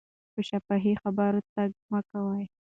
[0.33, 2.43] په شفاهي خبرو تکیه مه کوئ.